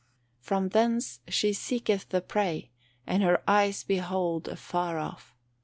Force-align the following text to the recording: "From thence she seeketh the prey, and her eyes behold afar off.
"From 0.39 0.69
thence 0.69 1.19
she 1.27 1.53
seeketh 1.53 2.09
the 2.09 2.21
prey, 2.21 2.71
and 3.05 3.21
her 3.21 3.43
eyes 3.47 3.83
behold 3.83 4.47
afar 4.47 4.97
off. 4.97 5.35